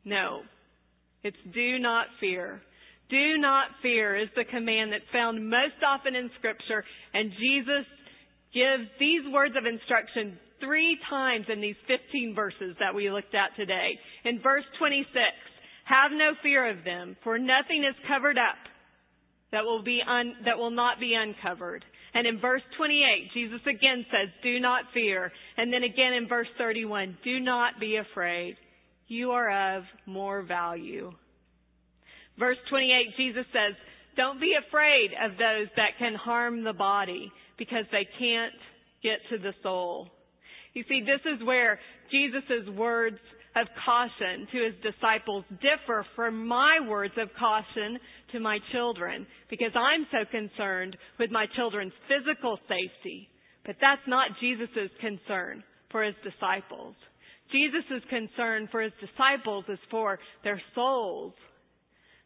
No. 0.04 0.42
It's 1.22 1.36
do 1.54 1.78
not 1.78 2.06
fear. 2.20 2.60
Do 3.08 3.38
not 3.38 3.68
fear 3.82 4.16
is 4.16 4.28
the 4.36 4.44
command 4.44 4.92
that's 4.92 5.10
found 5.12 5.48
most 5.48 5.80
often 5.86 6.14
in 6.14 6.30
scripture 6.38 6.84
and 7.14 7.30
Jesus 7.32 7.86
gives 8.52 8.88
these 8.98 9.22
words 9.32 9.54
of 9.56 9.66
instruction 9.66 10.38
three 10.60 10.98
times 11.08 11.46
in 11.52 11.60
these 11.60 11.76
15 11.86 12.34
verses 12.34 12.76
that 12.80 12.94
we 12.94 13.10
looked 13.10 13.34
at 13.34 13.56
today. 13.56 13.98
In 14.24 14.40
verse 14.42 14.64
26, 14.78 15.08
have 15.84 16.10
no 16.12 16.32
fear 16.42 16.68
of 16.70 16.84
them, 16.84 17.16
for 17.22 17.38
nothing 17.38 17.84
is 17.88 17.94
covered 18.08 18.38
up 18.38 18.58
that 19.52 19.64
will 19.64 19.82
be 19.82 20.00
un, 20.06 20.34
that 20.44 20.58
will 20.58 20.70
not 20.70 20.98
be 20.98 21.14
uncovered. 21.14 21.84
And 22.14 22.26
in 22.26 22.40
verse 22.40 22.62
28, 22.76 23.30
Jesus 23.34 23.60
again 23.66 24.04
says, 24.10 24.28
do 24.42 24.58
not 24.58 24.84
fear. 24.92 25.30
And 25.56 25.72
then 25.72 25.82
again 25.82 26.14
in 26.14 26.28
verse 26.28 26.48
31, 26.58 27.18
do 27.22 27.40
not 27.40 27.78
be 27.78 27.96
afraid. 27.96 28.56
You 29.06 29.30
are 29.32 29.76
of 29.76 29.84
more 30.06 30.42
value. 30.42 31.12
Verse 32.38 32.56
28, 32.70 33.16
Jesus 33.16 33.46
says, 33.52 33.76
don't 34.16 34.40
be 34.40 34.54
afraid 34.66 35.10
of 35.22 35.32
those 35.32 35.68
that 35.76 35.98
can 35.98 36.14
harm 36.14 36.64
the 36.64 36.72
body 36.72 37.30
because 37.58 37.84
they 37.92 38.08
can't 38.18 38.54
get 39.02 39.18
to 39.30 39.38
the 39.38 39.52
soul. 39.62 40.08
You 40.76 40.84
see, 40.90 41.00
this 41.00 41.24
is 41.24 41.42
where 41.46 41.80
Jesus' 42.10 42.68
words 42.76 43.16
of 43.56 43.66
caution 43.82 44.46
to 44.52 44.58
his 44.60 44.74
disciples 44.84 45.42
differ 45.64 46.04
from 46.14 46.46
my 46.46 46.80
words 46.86 47.14
of 47.16 47.30
caution 47.38 47.96
to 48.32 48.40
my 48.40 48.58
children 48.72 49.26
because 49.48 49.72
I'm 49.74 50.06
so 50.12 50.28
concerned 50.30 50.94
with 51.18 51.30
my 51.30 51.46
children's 51.56 51.94
physical 52.12 52.58
safety. 52.68 53.26
But 53.64 53.76
that's 53.80 54.04
not 54.06 54.36
Jesus' 54.38 54.92
concern 55.00 55.64
for 55.90 56.04
his 56.04 56.14
disciples. 56.22 56.94
Jesus' 57.50 58.04
concern 58.10 58.68
for 58.70 58.82
his 58.82 58.92
disciples 59.00 59.64
is 59.70 59.78
for 59.90 60.18
their 60.44 60.60
souls. 60.74 61.32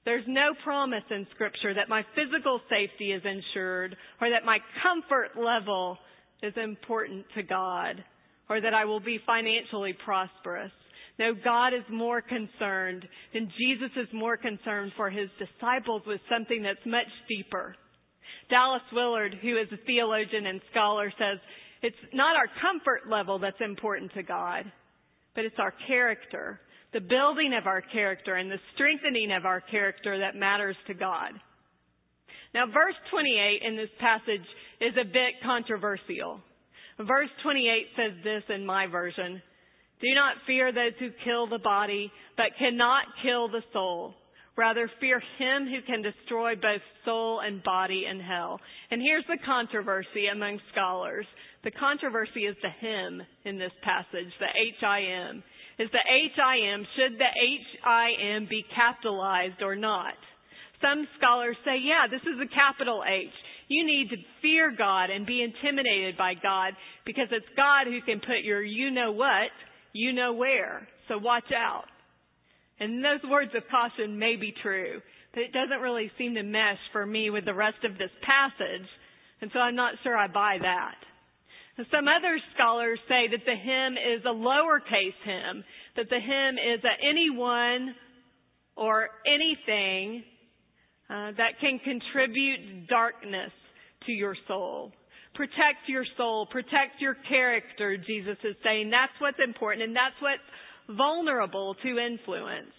There's 0.04 0.26
no 0.26 0.54
promise 0.64 1.06
in 1.08 1.24
scripture 1.36 1.72
that 1.74 1.88
my 1.88 2.02
physical 2.16 2.60
safety 2.68 3.12
is 3.12 3.22
ensured 3.22 3.94
or 4.20 4.30
that 4.30 4.44
my 4.44 4.58
comfort 4.82 5.40
level 5.40 5.98
is 6.42 6.54
important 6.56 7.26
to 7.36 7.44
God 7.44 8.02
or 8.50 8.60
that 8.60 8.74
I 8.74 8.84
will 8.84 9.00
be 9.00 9.20
financially 9.24 9.94
prosperous. 10.04 10.72
No, 11.20 11.32
God 11.32 11.68
is 11.68 11.84
more 11.88 12.20
concerned, 12.20 13.06
and 13.32 13.48
Jesus 13.56 13.90
is 13.96 14.08
more 14.12 14.36
concerned 14.36 14.92
for 14.96 15.08
his 15.08 15.28
disciples 15.38 16.02
with 16.06 16.20
something 16.28 16.62
that's 16.62 16.84
much 16.84 17.06
deeper. 17.28 17.76
Dallas 18.50 18.82
Willard, 18.92 19.36
who 19.40 19.56
is 19.56 19.68
a 19.70 19.86
theologian 19.86 20.46
and 20.46 20.60
scholar, 20.72 21.12
says 21.16 21.38
it's 21.82 21.96
not 22.12 22.36
our 22.36 22.48
comfort 22.60 23.08
level 23.08 23.38
that's 23.38 23.60
important 23.60 24.12
to 24.14 24.22
God, 24.24 24.64
but 25.36 25.44
it's 25.44 25.58
our 25.58 25.74
character, 25.86 26.58
the 26.92 27.00
building 27.00 27.54
of 27.56 27.66
our 27.66 27.80
character 27.80 28.34
and 28.34 28.50
the 28.50 28.58
strengthening 28.74 29.30
of 29.30 29.46
our 29.46 29.60
character 29.60 30.18
that 30.18 30.34
matters 30.34 30.76
to 30.88 30.94
God. 30.94 31.32
Now, 32.52 32.66
verse 32.66 32.98
28 33.12 33.62
in 33.62 33.76
this 33.76 33.90
passage 34.00 34.46
is 34.80 34.94
a 35.00 35.04
bit 35.04 35.38
controversial. 35.44 36.40
Verse 37.06 37.30
28 37.42 37.86
says 37.96 38.12
this 38.24 38.42
in 38.54 38.66
my 38.66 38.86
version. 38.86 39.40
Do 40.00 40.08
not 40.14 40.36
fear 40.46 40.72
those 40.72 40.92
who 40.98 41.10
kill 41.24 41.46
the 41.46 41.58
body, 41.58 42.10
but 42.36 42.56
cannot 42.58 43.04
kill 43.22 43.48
the 43.48 43.62
soul. 43.72 44.14
Rather, 44.56 44.90
fear 45.00 45.22
him 45.38 45.68
who 45.68 45.80
can 45.86 46.02
destroy 46.02 46.54
both 46.54 46.82
soul 47.04 47.40
and 47.40 47.62
body 47.62 48.04
in 48.10 48.20
hell. 48.20 48.60
And 48.90 49.00
here's 49.00 49.24
the 49.28 49.38
controversy 49.46 50.26
among 50.30 50.60
scholars. 50.72 51.24
The 51.64 51.70
controversy 51.70 52.44
is 52.44 52.56
the 52.60 52.68
him 52.68 53.22
in 53.44 53.58
this 53.58 53.72
passage, 53.82 54.32
the 54.38 54.52
H-I-M. 54.52 55.42
Is 55.78 55.88
the 55.92 56.04
H-I-M, 56.04 56.86
should 56.96 57.16
the 57.16 57.32
H-I-M 57.32 58.48
be 58.50 58.64
capitalized 58.74 59.62
or 59.62 59.76
not? 59.76 60.12
Some 60.82 61.08
scholars 61.16 61.56
say, 61.64 61.80
yeah, 61.80 62.04
this 62.10 62.20
is 62.22 62.36
a 62.40 62.54
capital 62.54 63.02
H. 63.06 63.32
You 63.70 63.86
need 63.86 64.10
to 64.10 64.16
fear 64.42 64.74
God 64.76 65.10
and 65.10 65.24
be 65.24 65.46
intimidated 65.46 66.18
by 66.18 66.34
God 66.34 66.74
because 67.06 67.28
it's 67.30 67.46
God 67.56 67.86
who 67.86 68.02
can 68.02 68.18
put 68.18 68.42
your 68.42 68.62
you 68.62 68.90
know 68.90 69.12
what 69.12 69.54
you 69.92 70.12
know 70.12 70.32
where. 70.32 70.88
So 71.06 71.18
watch 71.18 71.50
out. 71.54 71.84
And 72.80 73.04
those 73.04 73.22
words 73.30 73.52
of 73.54 73.62
caution 73.70 74.18
may 74.18 74.34
be 74.34 74.52
true, 74.60 75.00
but 75.32 75.42
it 75.44 75.52
doesn't 75.52 75.80
really 75.80 76.10
seem 76.18 76.34
to 76.34 76.42
mesh 76.42 76.82
for 76.92 77.06
me 77.06 77.30
with 77.30 77.44
the 77.44 77.54
rest 77.54 77.84
of 77.84 77.96
this 77.96 78.10
passage. 78.26 78.88
And 79.40 79.50
so 79.52 79.60
I'm 79.60 79.76
not 79.76 79.94
sure 80.02 80.16
I 80.16 80.26
buy 80.26 80.58
that. 80.60 80.98
some 81.92 82.08
other 82.08 82.40
scholars 82.54 82.98
say 83.08 83.28
that 83.30 83.44
the 83.46 83.54
him 83.54 83.94
is 83.94 84.24
a 84.24 84.34
lowercase 84.34 85.20
him, 85.24 85.62
that 85.96 86.10
the 86.10 86.18
him 86.18 86.56
is 86.58 86.82
a 86.82 86.94
anyone 87.06 87.94
or 88.76 89.10
anything 89.26 90.24
uh, 91.08 91.32
that 91.36 91.60
can 91.60 91.78
contribute 91.84 92.88
darkness 92.88 93.52
to 94.06 94.12
your 94.12 94.36
soul. 94.48 94.92
Protect 95.34 95.86
your 95.86 96.04
soul. 96.16 96.46
Protect 96.50 97.00
your 97.00 97.16
character, 97.28 97.96
Jesus 97.96 98.36
is 98.44 98.56
saying. 98.64 98.90
That's 98.90 99.12
what's 99.20 99.38
important 99.42 99.84
and 99.84 99.94
that's 99.94 100.20
what's 100.20 100.96
vulnerable 100.96 101.76
to 101.82 101.98
influence. 101.98 102.74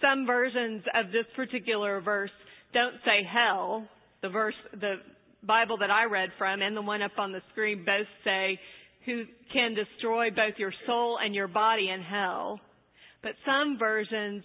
Some 0.00 0.26
versions 0.26 0.82
of 0.94 1.06
this 1.12 1.26
particular 1.36 2.00
verse 2.00 2.30
don't 2.72 2.96
say 3.04 3.26
hell. 3.26 3.86
The 4.22 4.28
verse, 4.28 4.54
the 4.72 4.96
Bible 5.42 5.78
that 5.78 5.90
I 5.90 6.04
read 6.04 6.30
from 6.38 6.62
and 6.62 6.76
the 6.76 6.82
one 6.82 7.02
up 7.02 7.18
on 7.18 7.32
the 7.32 7.40
screen 7.52 7.84
both 7.84 8.06
say 8.24 8.58
who 9.06 9.24
can 9.52 9.74
destroy 9.74 10.30
both 10.30 10.54
your 10.58 10.72
soul 10.86 11.18
and 11.24 11.34
your 11.34 11.48
body 11.48 11.88
in 11.88 12.02
hell. 12.02 12.60
But 13.22 13.32
some 13.46 13.78
versions 13.78 14.42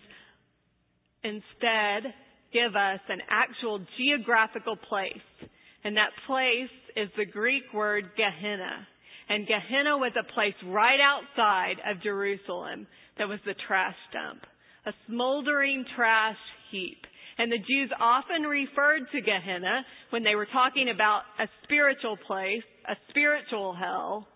instead 1.24 2.14
give 2.54 2.76
us 2.76 3.00
an 3.10 3.20
actual 3.30 3.80
geographical 3.98 4.76
place. 4.76 5.50
And 5.84 5.98
that 5.98 6.16
place 6.28 6.72
is 6.96 7.10
the 7.18 7.26
Greek 7.26 7.64
word 7.74 8.06
Gehenna. 8.16 8.88
And 9.30 9.48
Gehenna 9.48 9.98
was 9.98 10.14
a 10.20 10.34
place 10.34 10.56
right 10.66 11.00
outside 11.00 11.76
of 11.90 12.02
Jerusalem 12.04 12.88
that 13.18 13.28
was 13.28 13.40
the 13.46 13.56
trash 13.68 13.96
dump. 14.12 14.44
A 14.86 14.94
smoldering 15.08 15.86
trash 15.96 16.38
heap. 16.72 17.00
And 17.38 17.52
the 17.52 17.58
Jews 17.58 17.90
often 18.00 18.44
referred 18.44 19.10
to 19.12 19.22
Gehenna 19.22 19.84
when 20.12 20.24
they 20.24 20.36
were 20.36 20.46
talking 20.46 20.90
about 20.94 21.24
a 21.40 21.48
spiritual 21.64 22.18
place, 22.28 22.64
a 22.88 22.96
spiritual 23.10 23.74
hell. 23.74 24.28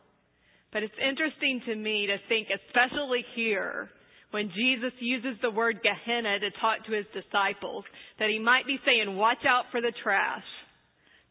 But 0.74 0.84
it's 0.84 0.98
interesting 0.98 1.62
to 1.68 1.76
me 1.76 2.08
to 2.08 2.18
think, 2.28 2.48
especially 2.50 3.24
here, 3.36 3.90
when 4.32 4.50
Jesus 4.50 4.94
uses 5.00 5.40
the 5.42 5.52
word 5.52 5.80
Gehenna 5.84 6.40
to 6.40 6.50
talk 6.60 6.86
to 6.86 6.92
his 6.92 7.06
disciples, 7.14 7.86
that 8.20 8.30
he 8.30 8.40
might 8.40 8.66
be 8.66 8.80
saying, 8.86 9.16
watch 9.16 9.46
out 9.48 9.66
for 9.72 9.80
the 9.80 9.94
trash. 10.04 10.44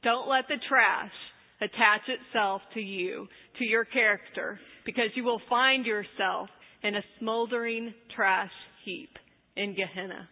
Don't 0.06 0.28
let 0.28 0.46
the 0.46 0.54
trash 0.68 1.10
attach 1.60 2.02
itself 2.06 2.62
to 2.74 2.80
you, 2.80 3.26
to 3.58 3.64
your 3.64 3.84
character, 3.84 4.60
because 4.84 5.10
you 5.16 5.24
will 5.24 5.40
find 5.50 5.84
yourself 5.84 6.48
in 6.84 6.94
a 6.94 7.02
smoldering 7.18 7.92
trash 8.14 8.52
heap 8.84 9.10
in 9.56 9.74
Gehenna. 9.74 10.28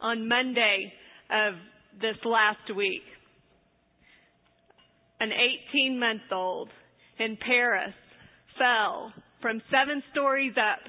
On 0.00 0.26
Monday 0.26 0.94
of 1.30 1.52
this 2.00 2.16
last 2.24 2.74
week, 2.74 3.02
an 5.20 5.28
18 5.74 6.00
month 6.00 6.22
old 6.32 6.70
in 7.18 7.36
Paris 7.36 7.92
fell 8.58 9.12
from 9.42 9.60
seven 9.70 10.02
stories 10.10 10.54
up 10.56 10.80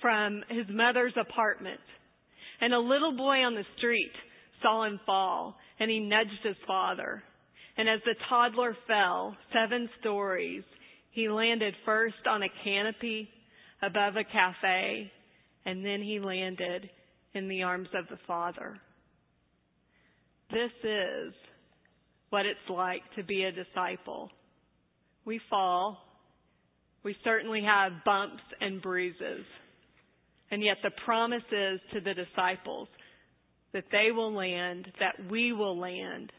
from 0.00 0.44
his 0.48 0.66
mother's 0.70 1.14
apartment. 1.20 1.80
And 2.60 2.72
a 2.72 2.78
little 2.78 3.16
boy 3.16 3.38
on 3.38 3.56
the 3.56 3.64
street 3.76 4.12
saw 4.62 4.84
him 4.84 5.00
fall 5.06 5.56
and 5.78 5.90
he 5.90 6.00
nudged 6.00 6.42
his 6.42 6.56
father. 6.66 7.22
And 7.76 7.88
as 7.88 8.00
the 8.04 8.14
toddler 8.28 8.76
fell 8.86 9.36
seven 9.52 9.88
stories, 10.00 10.62
he 11.10 11.28
landed 11.28 11.74
first 11.84 12.26
on 12.28 12.42
a 12.42 12.48
canopy 12.64 13.28
above 13.82 14.16
a 14.16 14.24
cafe 14.24 15.10
and 15.64 15.84
then 15.84 16.00
he 16.00 16.20
landed 16.20 16.88
in 17.34 17.48
the 17.48 17.62
arms 17.62 17.88
of 17.94 18.06
the 18.08 18.18
father. 18.26 18.78
This 20.50 20.70
is 20.84 21.34
what 22.30 22.46
it's 22.46 22.58
like 22.70 23.02
to 23.16 23.24
be 23.24 23.44
a 23.44 23.52
disciple. 23.52 24.30
We 25.24 25.40
fall. 25.50 25.98
We 27.02 27.16
certainly 27.24 27.62
have 27.62 28.04
bumps 28.04 28.42
and 28.60 28.80
bruises. 28.80 29.44
And 30.50 30.62
yet 30.62 30.76
the 30.82 30.92
promise 31.04 31.42
is 31.50 31.80
to 31.92 32.00
the 32.00 32.14
disciples 32.14 32.88
that 33.76 33.84
they 33.92 34.10
will 34.10 34.34
land, 34.34 34.88
that 35.00 35.30
we 35.30 35.52
will 35.52 35.78
land 35.78 36.32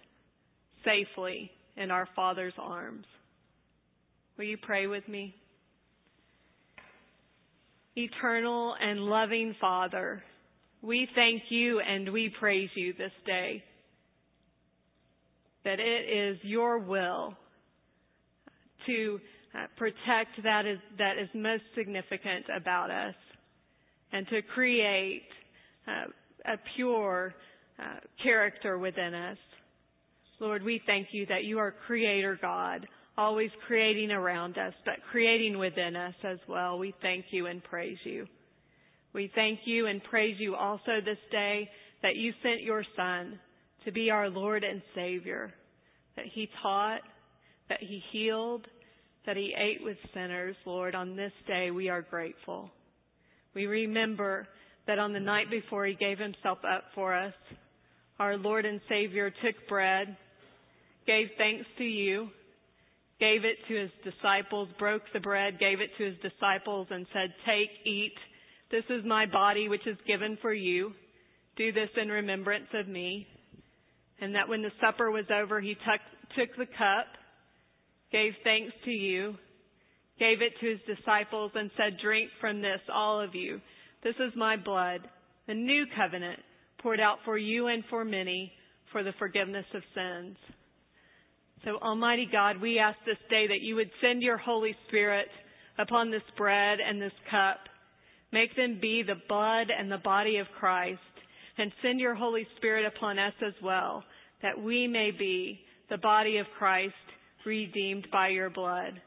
safely 0.84 1.52
in 1.76 1.92
our 1.92 2.10
Father's 2.16 2.56
arms. 2.58 3.06
Will 4.40 4.46
you 4.46 4.58
pray 4.58 4.88
with 4.88 5.08
me? 5.08 5.36
Eternal 7.96 8.74
and 8.82 9.02
loving 9.02 9.54
Father, 9.62 10.24
we 10.82 11.08
thank 11.14 11.44
you 11.50 11.80
and 11.80 12.12
we 12.12 12.34
praise 12.40 12.70
you 12.76 12.94
this 12.94 13.12
day 13.28 13.64
that 15.64 15.80
it 15.80 16.10
is 16.10 16.40
your 16.42 16.80
will 16.80 17.36
to 18.88 19.20
uh, 19.54 19.68
protect 19.78 20.42
that 20.44 20.66
is, 20.66 20.80
that 20.98 21.20
is 21.22 21.30
most 21.36 21.64
significant 21.76 22.46
about 22.56 22.90
us 22.90 23.16
and 24.12 24.28
to 24.30 24.42
create 24.42 25.28
uh, 25.88 26.06
a 26.48 26.58
pure 26.76 27.34
uh, 27.80 28.00
character 28.24 28.78
within 28.78 29.14
us. 29.14 29.38
Lord, 30.40 30.64
we 30.64 30.82
thank 30.86 31.08
you 31.12 31.26
that 31.28 31.44
you 31.44 31.60
are 31.60 31.74
creator 31.86 32.38
God, 32.40 32.88
always 33.18 33.50
creating 33.66 34.12
around 34.12 34.58
us, 34.58 34.74
but 34.86 34.96
creating 35.12 35.58
within 35.58 35.96
us 35.96 36.14
as 36.24 36.38
well. 36.48 36.78
We 36.78 36.94
thank 37.02 37.26
you 37.32 37.48
and 37.48 37.64
praise 37.64 37.98
you. 38.04 38.28
We 39.14 39.32
thank 39.34 39.60
you 39.66 39.88
and 39.88 40.04
praise 40.04 40.36
you 40.40 40.56
also 40.56 41.00
this 41.04 41.18
day 41.32 41.70
that 42.04 42.16
you 42.16 42.34
sent 42.44 42.62
your 42.62 42.84
son 42.96 43.40
to 43.86 43.92
be 43.92 44.12
our 44.12 44.30
Lord 44.30 44.64
and 44.64 44.82
Savior, 44.94 45.54
that 46.16 46.26
he 46.34 46.50
taught, 46.62 47.02
that 47.70 47.80
he 47.82 48.02
healed, 48.12 48.68
that 49.26 49.38
he 49.38 49.54
ate 49.58 49.84
with 49.84 49.98
sinners, 50.14 50.56
Lord. 50.66 50.94
On 50.94 51.16
this 51.16 51.32
day, 51.48 51.72
we 51.72 51.90
are 51.90 52.02
grateful. 52.02 52.70
We 53.56 53.66
remember 53.66 54.48
that 54.88 55.00
on 55.00 55.14
the 55.14 55.20
night 55.20 55.50
before 55.52 55.86
he 55.86 55.94
gave 55.94 56.18
himself 56.18 56.60
up 56.64 56.86
for 56.96 57.14
us, 57.14 57.34
our 58.20 58.38
Lord 58.38 58.66
and 58.66 58.82
Savior 58.90 59.30
took 59.30 59.56
bread, 59.70 60.18
gave 61.06 61.28
thanks 61.38 61.66
to 61.78 61.84
you, 61.84 62.30
gave 63.20 63.46
it 63.46 63.58
to 63.68 63.76
his 63.76 63.92
disciples, 64.04 64.70
broke 64.80 65.04
the 65.14 65.20
bread, 65.20 65.60
gave 65.60 65.82
it 65.82 65.90
to 65.98 66.06
his 66.06 66.16
disciples, 66.22 66.88
and 66.90 67.06
said, 67.14 67.34
Take, 67.46 67.70
eat. 67.86 68.14
This 68.72 68.84
is 68.90 69.06
my 69.06 69.26
body, 69.26 69.70
which 69.70 69.86
is 69.88 69.98
given 70.08 70.38
for 70.42 70.54
you. 70.54 70.92
Do 71.58 71.72
this 71.72 71.90
in 72.02 72.10
remembrance 72.10 72.68
of 72.74 72.88
me. 72.88 73.28
And 74.20 74.36
that 74.36 74.50
when 74.50 74.62
the 74.62 74.72
supper 74.82 75.12
was 75.12 75.26
over, 75.32 75.62
he 75.62 75.76
took 76.36 76.58
the 76.58 76.66
cup, 76.66 77.08
gave 78.12 78.34
thanks 78.44 78.74
to 78.86 78.92
you, 78.92 79.36
gave 80.20 80.42
it 80.42 80.54
to 80.60 80.70
his 80.70 80.98
disciples, 80.98 81.52
and 81.56 81.70
said, 81.78 82.00
Drink 82.02 82.30
from 82.42 82.62
this, 82.62 82.82
all 82.94 83.22
of 83.22 83.36
you. 83.36 83.62
This 84.04 84.16
is 84.16 84.34
my 84.36 84.56
blood, 84.58 85.02
the 85.48 85.54
new 85.54 85.86
covenant, 85.96 86.40
poured 86.82 87.00
out 87.00 87.18
for 87.26 87.38
you 87.38 87.68
and 87.68 87.84
for 87.90 88.06
many 88.06 88.52
for 88.92 89.04
the 89.04 89.14
forgiveness 89.20 89.66
of 89.74 89.82
sins. 89.94 90.38
So, 91.66 91.78
Almighty 91.82 92.28
God, 92.32 92.62
we 92.62 92.80
ask 92.80 92.98
this 93.06 93.18
day 93.30 93.48
that 93.48 93.62
you 93.62 93.76
would 93.76 93.90
send 94.02 94.22
your 94.22 94.38
Holy 94.38 94.76
Spirit 94.88 95.28
upon 95.80 96.12
this 96.12 96.22
bread 96.38 96.78
and 96.80 97.02
this 97.02 97.12
cup. 97.30 97.58
Make 98.32 98.56
them 98.56 98.78
be 98.82 99.04
the 99.04 99.22
blood 99.28 99.68
and 99.78 99.92
the 99.92 99.98
body 99.98 100.38
of 100.38 100.48
Christ. 100.60 101.00
And 101.58 101.72
send 101.82 102.00
your 102.00 102.14
Holy 102.14 102.46
Spirit 102.58 102.86
upon 102.86 103.18
us 103.18 103.34
as 103.46 103.54
well, 103.64 104.04
that 104.44 104.62
we 104.62 104.88
may 104.88 105.10
be 105.10 105.60
the 105.90 105.98
body 105.98 106.38
of 106.38 106.46
Christ 106.58 106.94
redeemed 107.46 108.08
by 108.12 108.28
your 108.28 108.52
blood. 108.52 109.02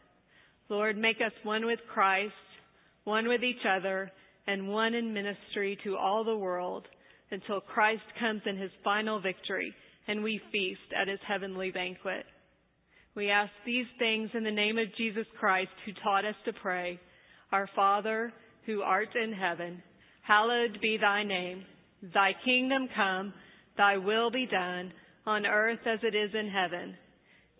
Lord, 0.68 0.96
make 0.96 1.18
us 1.24 1.32
one 1.44 1.64
with 1.66 1.78
Christ, 1.92 2.32
one 3.04 3.28
with 3.28 3.44
each 3.44 3.64
other, 3.68 4.10
and 4.50 4.68
one 4.68 4.94
in 4.94 5.14
ministry 5.14 5.78
to 5.84 5.96
all 5.96 6.24
the 6.24 6.36
world 6.36 6.86
until 7.30 7.60
Christ 7.60 8.02
comes 8.18 8.42
in 8.46 8.56
his 8.56 8.70
final 8.82 9.20
victory 9.20 9.72
and 10.08 10.24
we 10.24 10.40
feast 10.50 10.80
at 11.00 11.06
his 11.06 11.20
heavenly 11.26 11.70
banquet. 11.70 12.24
We 13.14 13.30
ask 13.30 13.52
these 13.64 13.86
things 13.98 14.30
in 14.34 14.42
the 14.42 14.50
name 14.50 14.76
of 14.78 14.94
Jesus 14.96 15.26
Christ 15.38 15.70
who 15.84 15.92
taught 16.02 16.24
us 16.24 16.34
to 16.46 16.52
pray, 16.52 16.98
Our 17.52 17.68
Father, 17.76 18.32
who 18.66 18.82
art 18.82 19.10
in 19.14 19.32
heaven, 19.32 19.82
hallowed 20.22 20.78
be 20.82 20.98
thy 21.00 21.22
name. 21.22 21.64
Thy 22.14 22.32
kingdom 22.44 22.88
come, 22.96 23.32
thy 23.76 23.98
will 23.98 24.30
be 24.30 24.46
done, 24.46 24.92
on 25.26 25.46
earth 25.46 25.80
as 25.86 26.00
it 26.02 26.14
is 26.14 26.30
in 26.34 26.48
heaven. 26.48 26.96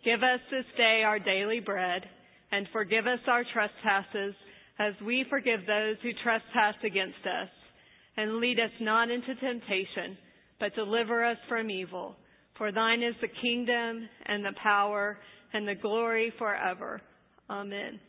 Give 0.04 0.20
us 0.22 0.40
this 0.50 0.64
day 0.76 1.02
our 1.04 1.18
daily 1.18 1.60
bread, 1.60 2.02
and 2.50 2.66
forgive 2.72 3.06
us 3.06 3.20
our 3.28 3.44
trespasses, 3.52 4.34
as 4.80 4.94
we 5.04 5.26
forgive 5.28 5.60
those 5.66 5.96
who 6.02 6.10
trespass 6.24 6.74
against 6.82 7.22
us. 7.26 7.50
And 8.16 8.40
lead 8.40 8.58
us 8.58 8.70
not 8.80 9.10
into 9.10 9.34
temptation, 9.36 10.16
but 10.58 10.74
deliver 10.74 11.24
us 11.24 11.36
from 11.48 11.70
evil. 11.70 12.16
For 12.58 12.72
thine 12.72 13.02
is 13.02 13.14
the 13.20 13.28
kingdom, 13.40 14.08
and 14.26 14.44
the 14.44 14.54
power, 14.62 15.18
and 15.52 15.68
the 15.68 15.74
glory 15.74 16.32
forever. 16.38 17.00
Amen. 17.48 18.00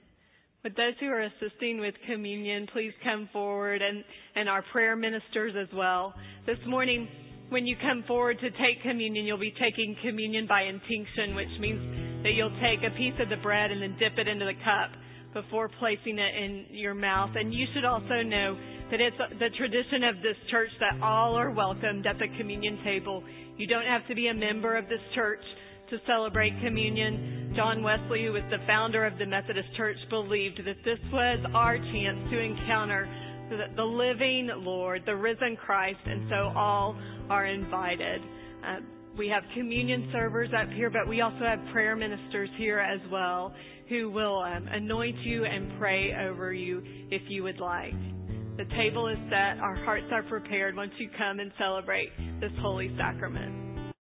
With 0.63 0.75
those 0.75 0.93
who 0.99 1.07
are 1.07 1.21
assisting 1.21 1.79
with 1.79 1.95
communion, 2.07 2.67
please 2.71 2.93
come 3.03 3.29
forward 3.33 3.81
and, 3.81 4.03
and 4.35 4.47
our 4.47 4.63
prayer 4.71 4.95
ministers 4.95 5.53
as 5.59 5.69
well. 5.75 6.13
This 6.45 6.59
morning, 6.67 7.07
when 7.49 7.65
you 7.65 7.75
come 7.81 8.03
forward 8.07 8.39
to 8.39 8.49
take 8.49 8.81
communion, 8.83 9.25
you'll 9.25 9.39
be 9.39 9.53
taking 9.59 9.95
communion 10.03 10.47
by 10.47 10.63
intinction, 10.63 11.35
which 11.35 11.59
means 11.59 12.23
that 12.23 12.31
you'll 12.31 12.57
take 12.61 12.79
a 12.85 12.95
piece 12.95 13.15
of 13.19 13.29
the 13.29 13.41
bread 13.41 13.71
and 13.71 13.81
then 13.81 13.97
dip 13.99 14.17
it 14.17 14.27
into 14.27 14.45
the 14.45 14.57
cup 14.63 14.91
before 15.33 15.69
placing 15.79 16.19
it 16.19 16.35
in 16.35 16.65
your 16.71 16.93
mouth. 16.93 17.31
And 17.35 17.53
you 17.53 17.65
should 17.73 17.85
also 17.85 18.21
know 18.23 18.57
that 18.91 18.99
it's 18.99 19.17
the 19.17 19.49
tradition 19.57 20.03
of 20.03 20.15
this 20.17 20.35
church 20.49 20.69
that 20.79 21.01
all 21.01 21.35
are 21.35 21.51
welcomed 21.51 22.05
at 22.05 22.17
the 22.19 22.27
communion 22.37 22.79
table. 22.83 23.23
You 23.57 23.67
don't 23.67 23.85
have 23.85 24.07
to 24.07 24.15
be 24.15 24.27
a 24.27 24.33
member 24.33 24.77
of 24.77 24.89
this 24.89 24.99
church 25.15 25.43
to 25.89 25.97
celebrate 26.07 26.53
communion. 26.63 27.53
John 27.55 27.83
Wesley, 27.83 28.25
who 28.25 28.33
was 28.33 28.43
the 28.49 28.65
founder 28.65 29.05
of 29.05 29.17
the 29.17 29.25
Methodist 29.25 29.67
Church, 29.75 29.97
believed 30.09 30.59
that 30.65 30.77
this 30.83 30.99
was 31.11 31.39
our 31.53 31.77
chance 31.77 32.31
to 32.31 32.39
encounter 32.39 33.07
the, 33.75 33.83
living 33.83 34.49
Lord, 34.55 35.03
the 35.05 35.15
risen 35.15 35.57
Christ, 35.57 35.99
and 36.05 36.29
so 36.29 36.57
all 36.57 36.97
are 37.29 37.45
invited. 37.45 38.21
Uh, 38.65 38.77
we 39.17 39.27
have 39.27 39.43
communion 39.53 40.09
servers 40.13 40.49
up 40.57 40.69
here, 40.69 40.89
but 40.89 41.07
we 41.07 41.19
also 41.19 41.39
have 41.43 41.59
prayer 41.73 41.97
ministers 41.97 42.49
here 42.57 42.79
as 42.79 43.01
well 43.11 43.53
who 43.91 44.09
will 44.09 44.39
um, 44.39 44.67
anoint 44.71 45.17
you 45.25 45.43
and 45.43 45.77
pray 45.77 46.13
over 46.25 46.53
you 46.53 46.81
if 47.11 47.21
you 47.27 47.43
would 47.43 47.59
like. 47.59 47.93
The 48.55 48.63
table 48.77 49.09
is 49.09 49.17
set. 49.29 49.59
Our 49.61 49.75
hearts 49.83 50.07
are 50.13 50.23
prepared 50.23 50.77
once 50.77 50.91
you 50.97 51.09
come 51.17 51.41
and 51.41 51.51
celebrate 51.59 52.09
this 52.39 52.51
holy 52.61 52.95
sacrament. 52.97 53.70